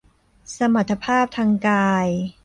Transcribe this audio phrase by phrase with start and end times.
[0.55, 2.07] สมรรถภาพทางกาย